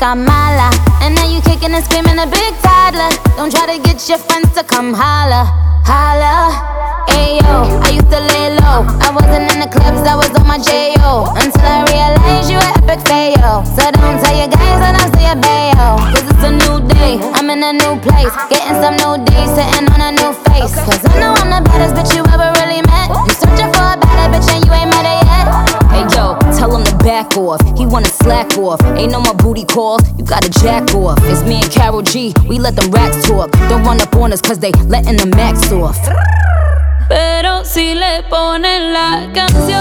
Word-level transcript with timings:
cama. 0.00 0.39
let 32.70 32.82
them 32.84 32.90
racks 32.92 33.26
talk. 33.26 33.50
Don't 33.68 33.82
run 33.84 34.00
up 34.00 34.14
on 34.14 34.32
us, 34.32 34.40
cause 34.40 34.58
they 34.58 34.72
letting 34.86 35.16
the 35.16 35.26
max 35.26 35.72
off. 35.72 35.98
Pero 37.08 37.64
si 37.64 37.94
le 37.94 38.22
ponen 38.28 38.92
la 38.92 39.28
canción. 39.34 39.79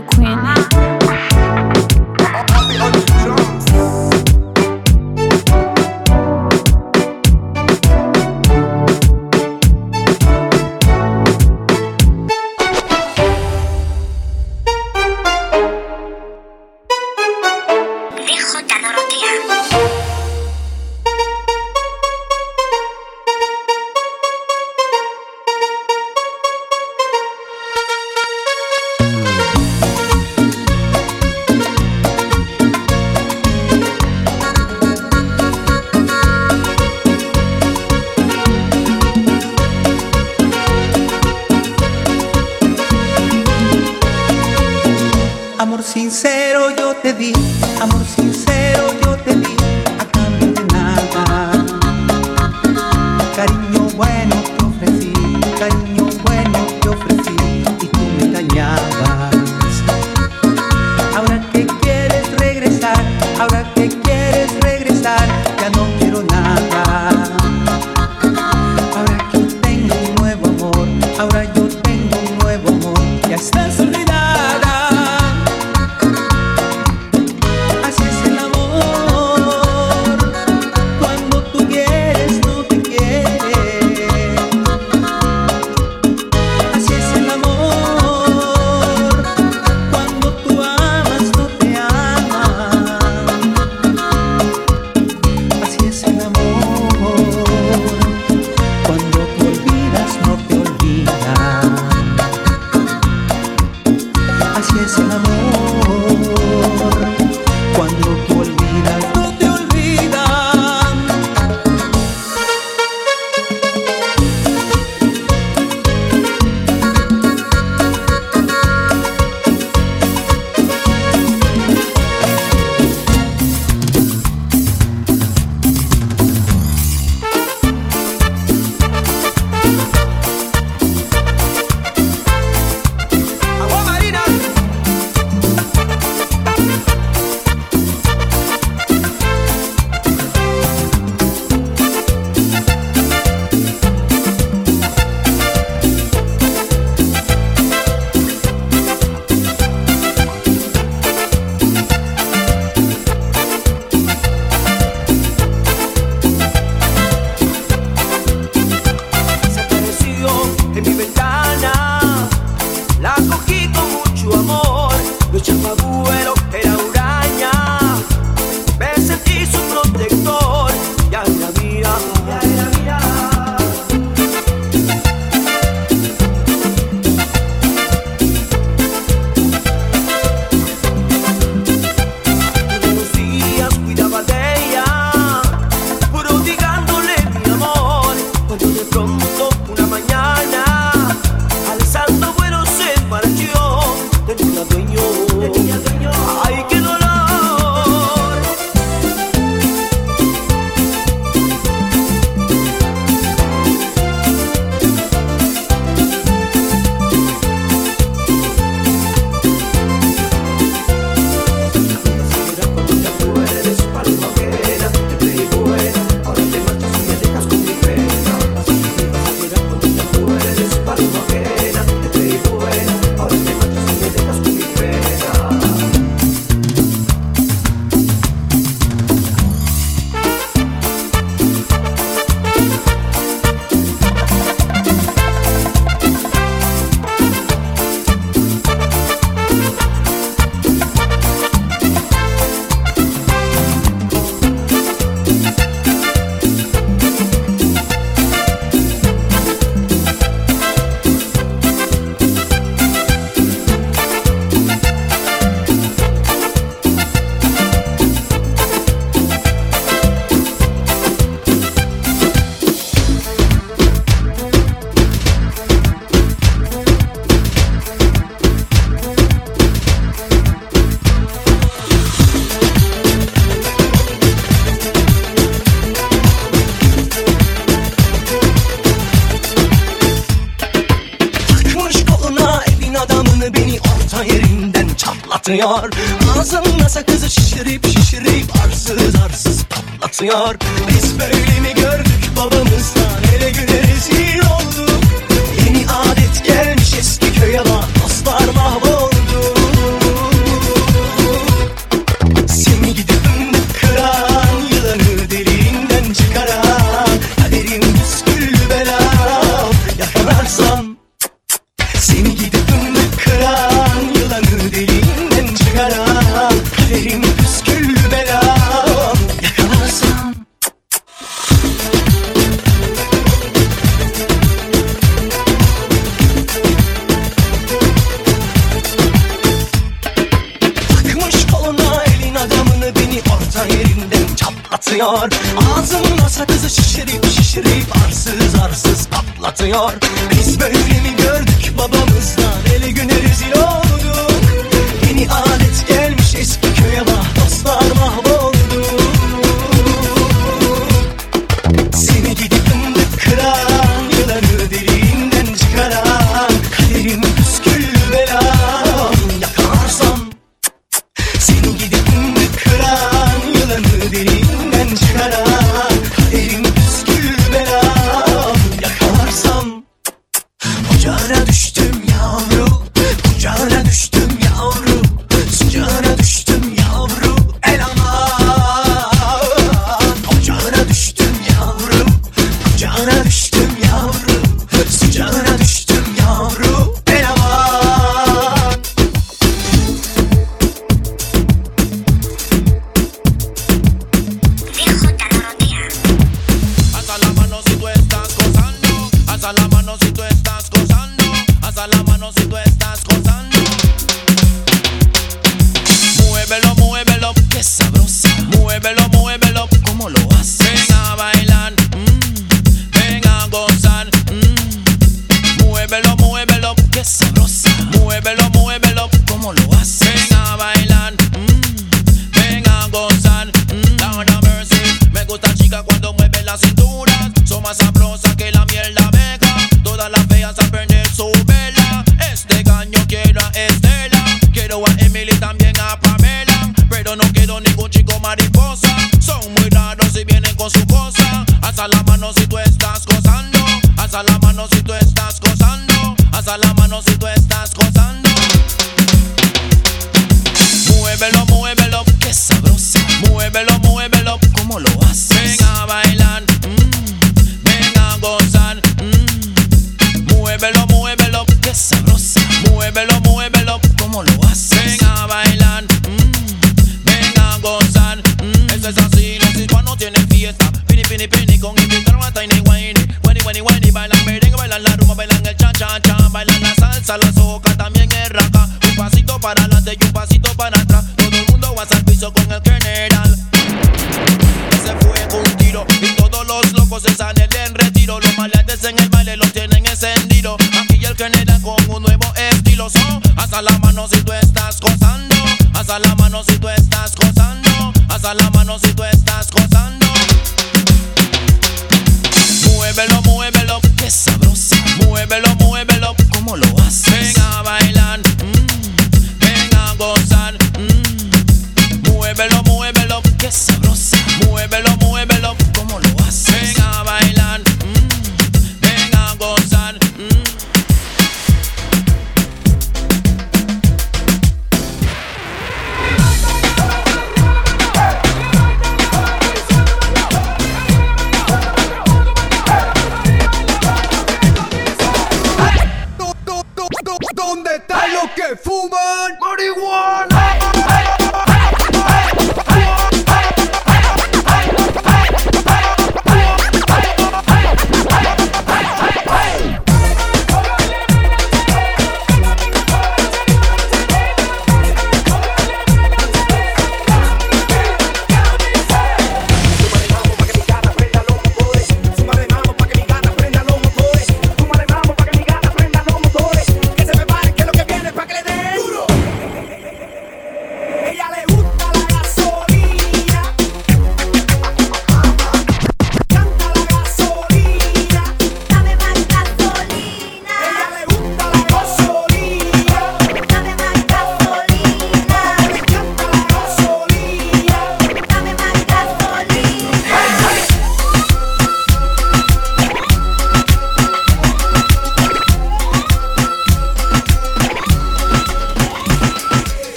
the 0.00 0.06
queen. 0.06 0.77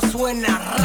Suena 0.00 0.79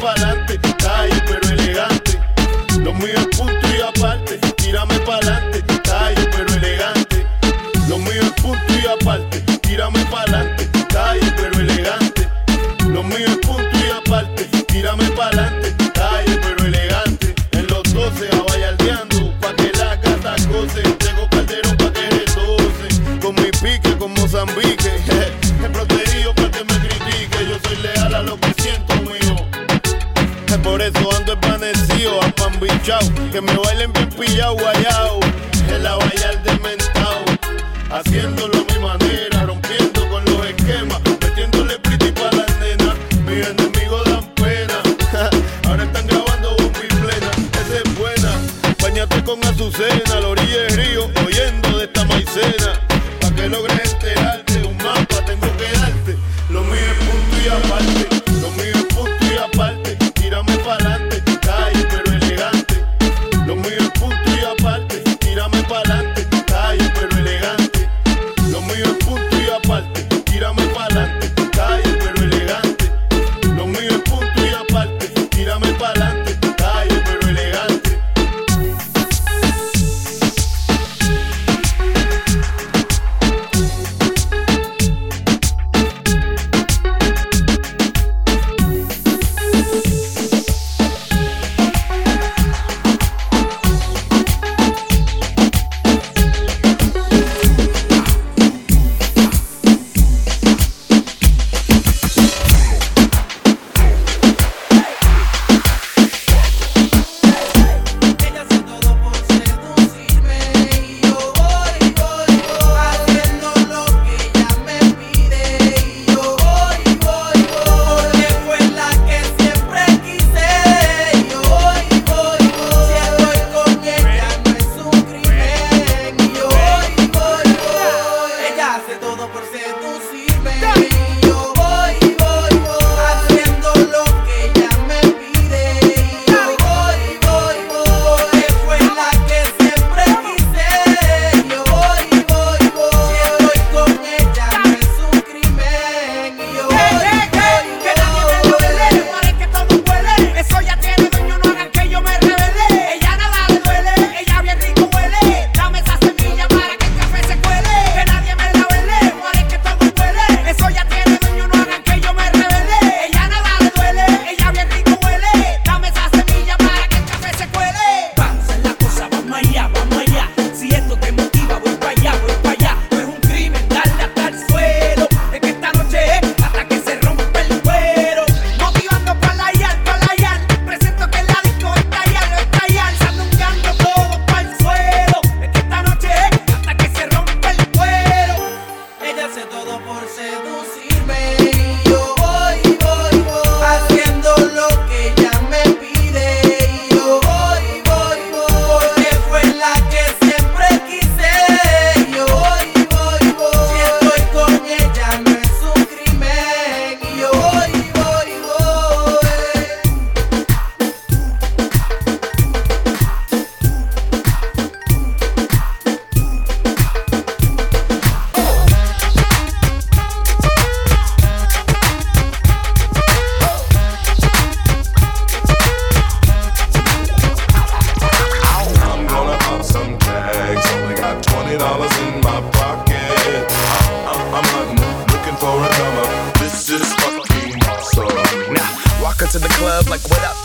para 0.00 0.29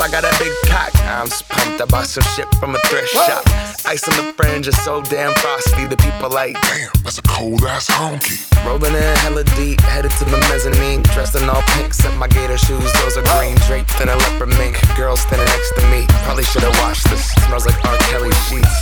I 0.06 0.08
got 0.08 0.24
a 0.24 0.30
big 0.38 0.54
cock. 0.70 0.94
I'm 1.18 1.26
just 1.26 1.50
pumped. 1.50 1.82
I 1.82 1.86
bought 1.86 2.06
some 2.06 2.22
shit 2.38 2.46
from 2.62 2.76
a 2.76 2.80
thrift 2.86 3.10
shop. 3.10 3.42
Ice 3.90 4.08
on 4.08 4.14
the 4.22 4.34
fringe 4.34 4.68
is 4.68 4.78
so 4.86 5.02
damn 5.02 5.34
frosty. 5.34 5.88
The 5.88 5.98
people 5.98 6.30
like, 6.30 6.54
damn, 6.62 6.94
that's 7.02 7.18
a 7.18 7.24
cold 7.24 7.64
ass 7.64 7.90
honky. 7.90 8.38
Rolling 8.64 8.94
in 8.94 9.16
hella 9.26 9.44
deep, 9.58 9.82
headed 9.82 10.12
to 10.22 10.26
the 10.26 10.38
mezzanine. 10.54 11.02
Dressed 11.10 11.34
in 11.34 11.50
all 11.50 11.64
pink, 11.74 11.88
except 11.88 12.16
my 12.18 12.28
gator 12.28 12.56
shoes. 12.56 12.94
Those 13.02 13.18
are 13.18 13.26
green 13.34 13.58
drapes 13.66 14.00
and 14.00 14.12
a 14.12 14.16
leopard 14.16 14.50
mink. 14.62 14.78
Girl 14.96 15.18
standing 15.18 15.48
next 15.48 15.74
to 15.74 15.82
me. 15.90 16.06
Probably 16.22 16.44
should 16.44 16.62
have 16.62 16.78
watched 16.86 17.10
this. 17.10 17.32
Smells 17.50 17.66
like 17.66 17.84
R. 17.84 17.98
Kelly 18.14 18.30
sheets. 18.46 18.78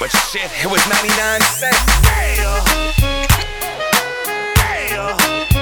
But 0.00 0.08
shit, 0.32 0.48
it 0.64 0.70
was 0.72 0.80
99 0.88 1.40
cents. 1.44 1.76
Damn. 2.08 2.64
Damn. 4.56 5.59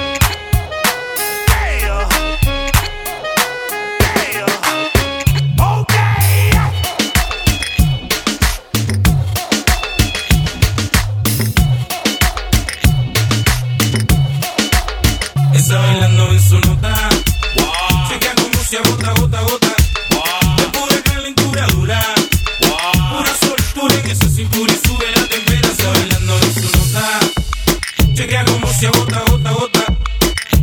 se 28.79 28.87
agota, 28.87 29.17
agota, 29.17 29.49
agota. 29.49 29.85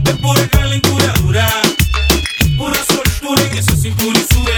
Es 0.07 0.15
pura 0.15 0.49
calentura 0.49 1.13
dura, 1.21 1.47
pura 2.57 2.77
soltura 2.85 3.51
que 3.51 3.63
se 3.63 3.77
cintura 3.77 4.19
y 4.19 4.35
sube. 4.35 4.56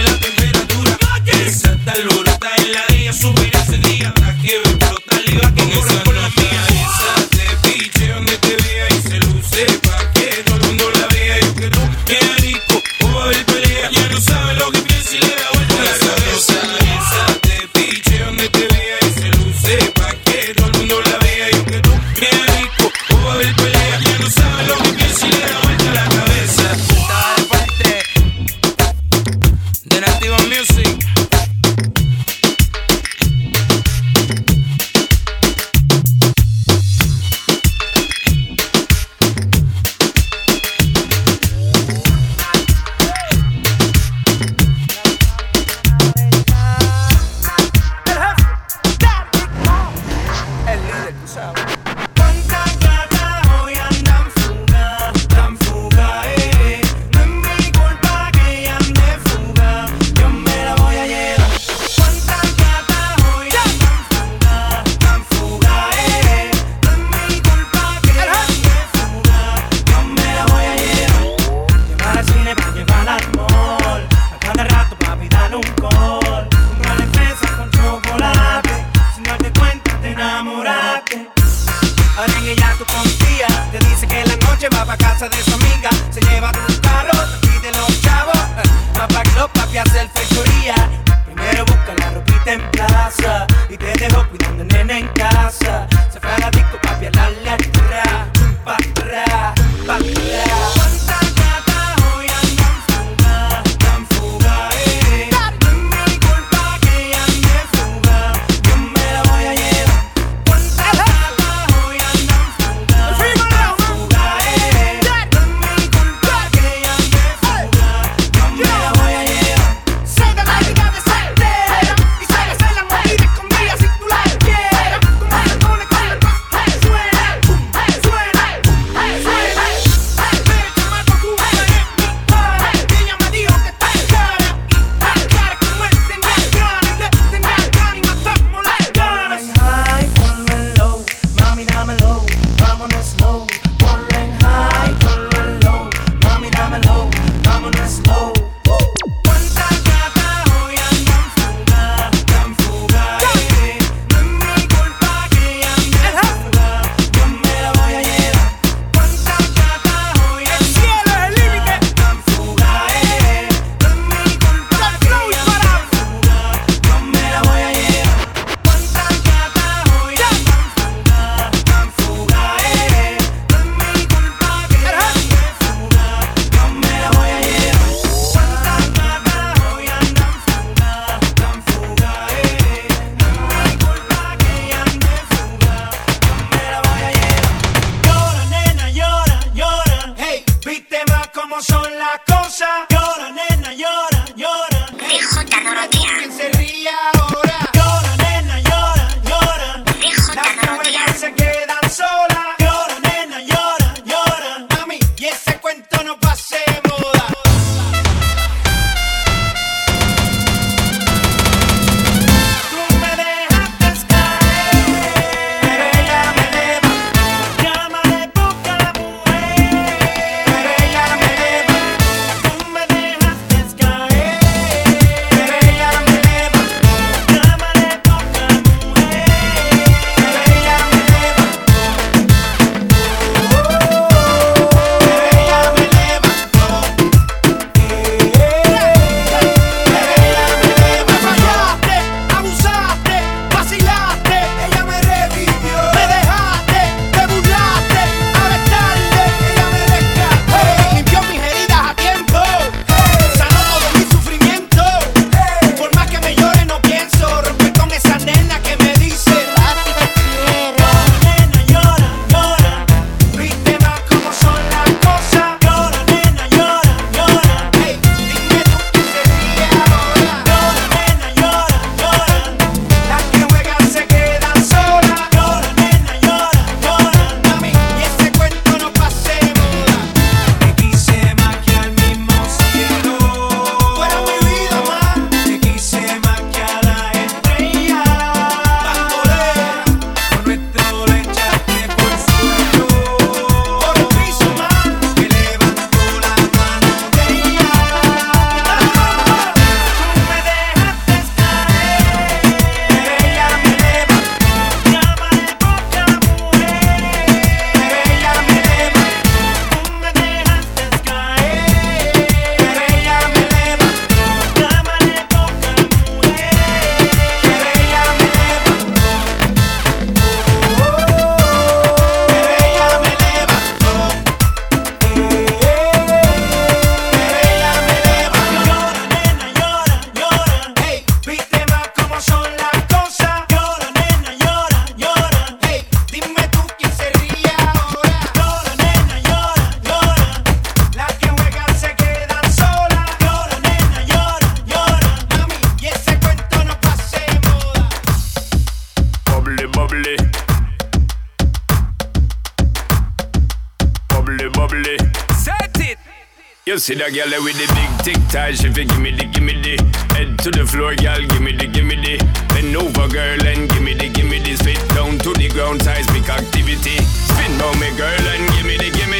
see 356.79 356.95
that 356.95 357.11
girl 357.11 357.43
with 357.43 357.59
the 357.59 357.67
big 357.75 357.91
tic 358.05 358.19
tac. 358.31 358.55
If 358.63 358.77
you 358.77 358.85
gimme 358.85 359.11
the 359.11 359.25
gimme 359.25 359.53
the 359.59 359.75
head 360.15 360.39
to 360.39 360.49
the 360.51 360.65
floor, 360.65 360.95
girl. 360.95 361.19
Gimme 361.19 361.51
the 361.51 361.67
gimme 361.67 361.95
the 361.99 362.15
bend 362.55 362.75
over, 362.75 363.07
girl, 363.11 363.41
and 363.43 363.67
gimme 363.69 363.93
the 363.95 364.07
gimme 364.07 364.39
the 364.39 364.55
spit 364.55 364.79
down 364.95 365.19
to 365.19 365.33
the 365.33 365.49
ground. 365.49 365.83
Seismic 365.83 366.29
activity. 366.29 366.97
Spin 367.03 367.59
on 367.59 367.75
me, 367.79 367.91
girl, 367.99 368.25
and 368.31 368.47
gimme 368.55 368.77
the 368.77 368.89
gimme. 368.95 369.18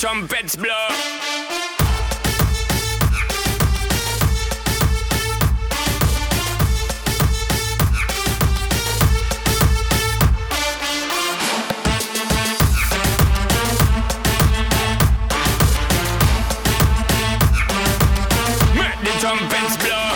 trumpets 0.00 0.56
blow. 0.56 0.66
Make 18.74 19.00
the 19.04 19.18
trumpets 19.20 19.76
blow 19.84 20.09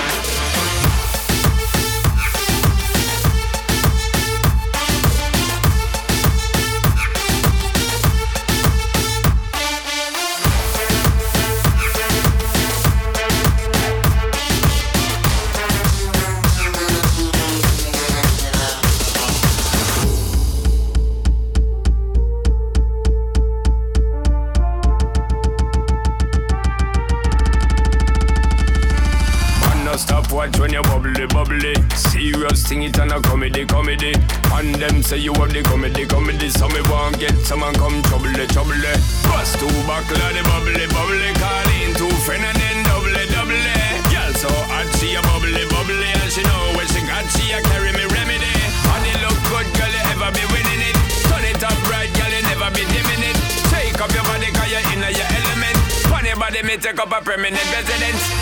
Say 35.14 35.20
you 35.22 35.32
have 35.38 35.54
the 35.54 35.62
comedy, 35.62 36.06
comedy 36.10 36.50
So 36.50 36.66
me 36.74 36.82
want 36.90 37.22
get 37.22 37.38
someone 37.46 37.70
come 37.78 38.02
trouble, 38.10 38.34
trouble. 38.50 38.82
Bust 39.30 39.54
two 39.62 39.70
buckle 39.86 40.18
the 40.18 40.42
bubbly, 40.42 40.90
bubbly 40.90 41.30
Call 41.38 41.70
in 41.78 41.94
two 41.94 42.10
friend 42.26 42.42
and 42.42 42.58
then 42.58 42.82
double, 42.82 43.14
double. 43.30 43.62
Girl 44.10 44.32
so 44.34 44.50
hot 44.50 44.90
she 44.98 45.14
a 45.14 45.22
bubbly, 45.22 45.70
bubbly 45.70 46.10
And 46.18 46.30
she 46.34 46.42
know 46.42 46.74
when 46.74 46.90
she 46.90 46.98
got 47.06 47.22
she 47.30 47.46
a 47.54 47.62
carry 47.62 47.94
me 47.94 48.02
remedy. 48.10 48.54
And 48.90 49.06
look 49.22 49.38
good 49.54 49.68
girl 49.78 49.94
you 49.94 50.02
ever 50.18 50.34
be 50.34 50.42
winning 50.50 50.82
it. 50.82 50.96
Turn 51.30 51.46
it 51.46 51.62
up 51.62 51.78
right 51.86 52.10
girl 52.10 52.34
you 52.34 52.42
never 52.50 52.74
be 52.74 52.82
dimming 52.82 53.22
it. 53.22 53.38
Take 53.70 54.02
up 54.02 54.10
your 54.10 54.26
body 54.26 54.50
cause 54.50 54.66
you 54.66 54.82
in 54.82 54.98
your 54.98 55.30
element. 55.30 55.78
Funny 56.10 56.34
body 56.34 56.66
me 56.66 56.74
take 56.74 56.98
up 56.98 57.14
a 57.14 57.22
permanent 57.22 57.62
residence. 57.70 58.33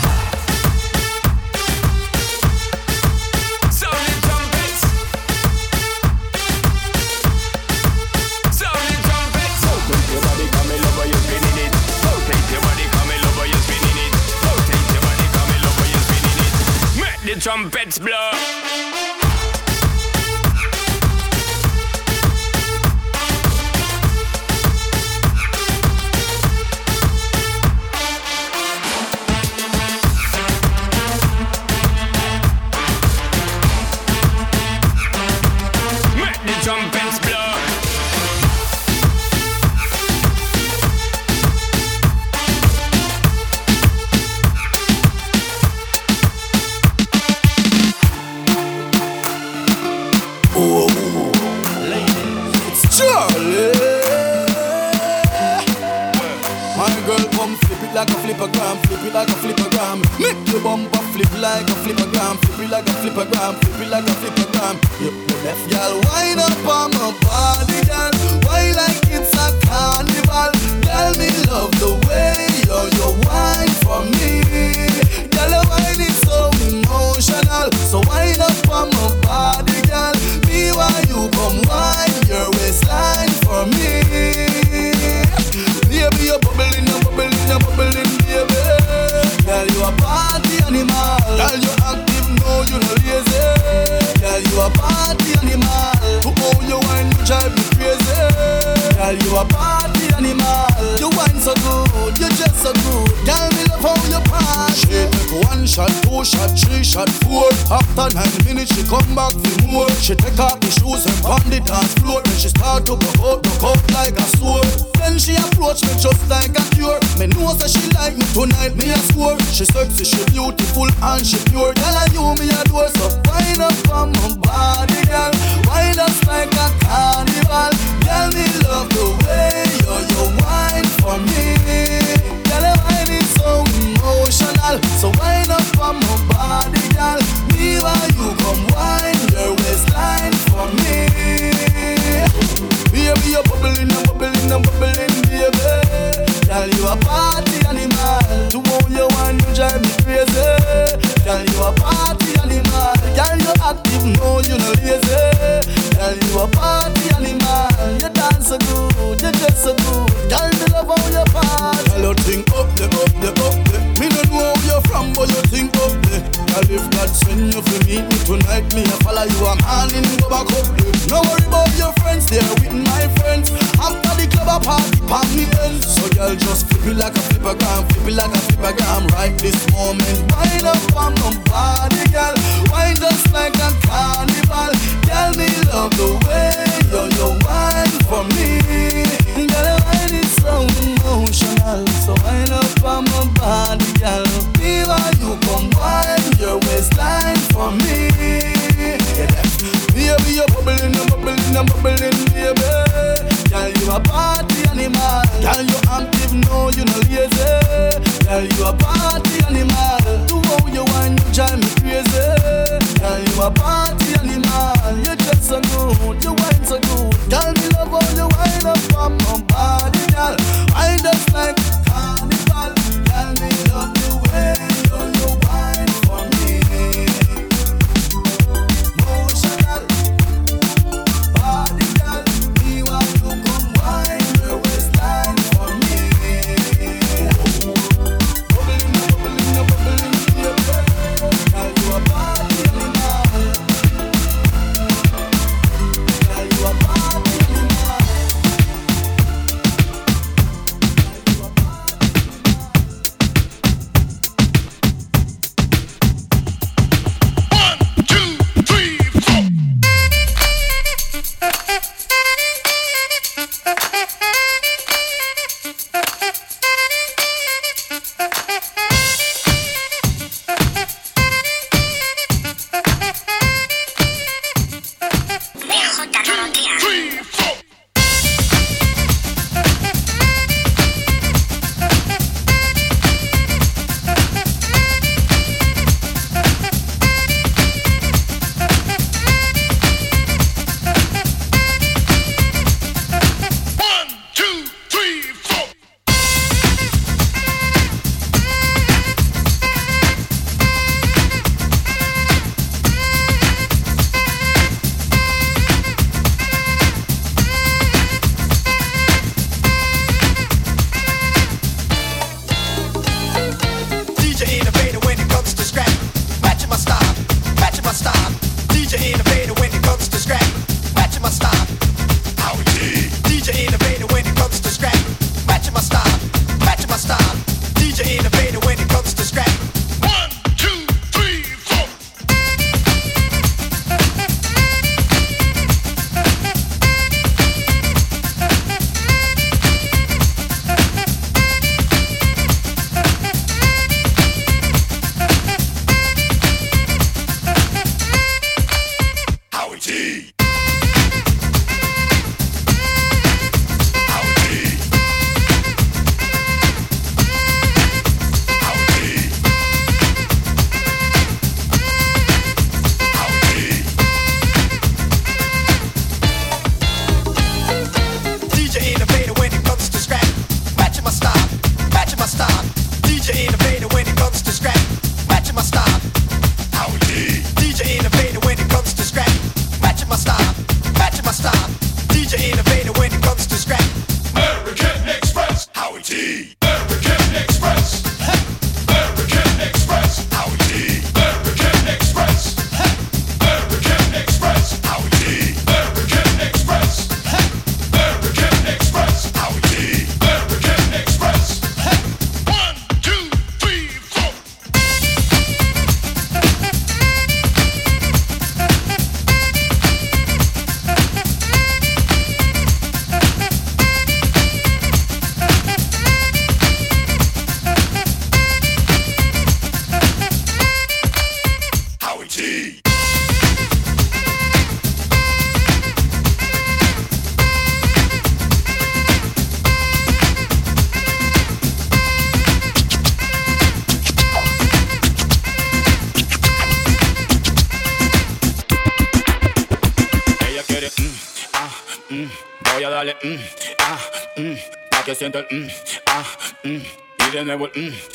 Ah, 447.53 447.57
mm, 447.57 447.69
mm. 447.75 448.12